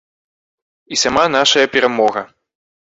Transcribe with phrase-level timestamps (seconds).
[0.95, 2.27] І сама нашая перамога.